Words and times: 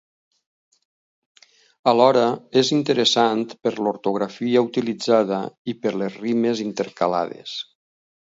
Alhora, 1.91 2.23
és 2.61 2.71
interessant 2.77 3.43
per 3.67 3.73
l'ortografia 3.87 4.65
utilitzada 4.69 5.41
i 5.73 5.79
per 5.83 5.95
les 6.03 6.19
rimes 6.25 6.65
intercalades. 6.67 7.57